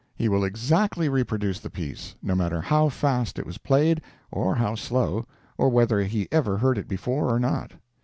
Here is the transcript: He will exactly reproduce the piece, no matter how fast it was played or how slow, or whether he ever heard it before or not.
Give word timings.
He 0.15 0.29
will 0.29 0.43
exactly 0.43 1.09
reproduce 1.09 1.59
the 1.59 1.69
piece, 1.69 2.15
no 2.23 2.33
matter 2.33 2.59
how 2.59 2.89
fast 2.89 3.37
it 3.37 3.45
was 3.45 3.59
played 3.59 4.01
or 4.31 4.55
how 4.55 4.73
slow, 4.73 5.27
or 5.59 5.69
whether 5.69 6.01
he 6.01 6.27
ever 6.31 6.57
heard 6.57 6.79
it 6.79 6.87
before 6.87 7.29
or 7.31 7.39
not. 7.39 7.73